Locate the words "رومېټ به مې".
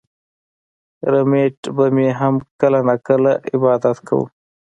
1.11-2.07